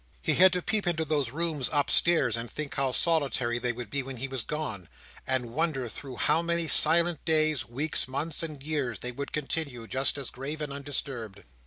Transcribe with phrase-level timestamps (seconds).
[0.19, 4.01] He had to peep into those rooms upstairs, and think how solitary they would be
[4.01, 4.89] when he was gone,
[5.27, 10.17] and wonder through how many silent days, weeks, months, and years, they would continue just
[10.17, 11.43] as grave and undisturbed.